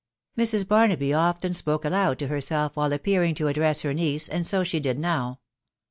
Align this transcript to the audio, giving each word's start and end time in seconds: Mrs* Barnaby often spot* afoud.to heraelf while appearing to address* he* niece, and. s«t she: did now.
Mrs* 0.35 0.67
Barnaby 0.67 1.13
often 1.13 1.53
spot* 1.53 1.83
afoud.to 1.85 2.27
heraelf 2.27 2.75
while 2.75 2.91
appearing 2.91 3.35
to 3.35 3.45
address* 3.45 3.81
he* 3.81 3.93
niece, 3.93 4.27
and. 4.27 4.39
s«t 4.39 4.63
she: 4.65 4.79
did 4.79 4.97
now. 4.97 5.41